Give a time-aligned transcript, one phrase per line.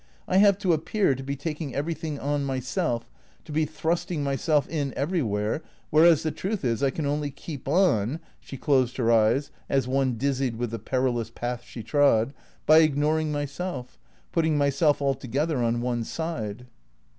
[0.27, 3.07] I have to appear to be taking everything on myself,
[3.45, 8.19] to be thrusting myself in everywhere, whereas the truth is I can only keep on"
[8.39, 12.33] (she closed her eyes, as one dizzied with the perilous path she trod)
[12.65, 13.99] "by ignoring myself,
[14.31, 16.65] putting myself altogether on one side."